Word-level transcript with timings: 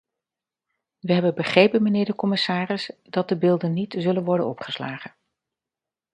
We 0.99 1.13
hebben 1.13 1.33
begrepen, 1.35 1.81
mijnheer 1.83 2.05
de 2.05 2.15
commissaris, 2.15 2.91
dat 3.03 3.29
de 3.29 3.37
beelden 3.37 3.73
niet 3.73 3.95
zullen 3.99 4.23
worden 4.23 4.47
opgeslagen. 4.47 5.15